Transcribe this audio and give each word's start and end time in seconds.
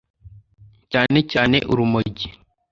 cyane 0.91 1.19
cyane 1.31 1.57
urumogi 1.71 2.27